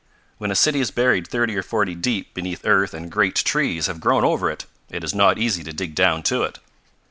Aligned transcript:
When 0.39 0.49
a 0.49 0.55
city 0.55 0.79
is 0.79 0.89
buried 0.89 1.27
thirty 1.27 1.55
or 1.55 1.61
forty 1.61 1.93
feet 1.93 2.01
deep 2.01 2.33
beneath 2.33 2.65
earth 2.65 2.95
and 2.95 3.11
great 3.11 3.35
trees 3.35 3.85
have 3.85 3.99
grown 3.99 4.25
over 4.25 4.49
it, 4.49 4.65
it 4.89 5.03
is 5.03 5.13
not 5.13 5.37
easy 5.37 5.63
to 5.63 5.73
dig 5.73 5.93
down 5.93 6.23
to 6.23 6.41
it." 6.41 6.57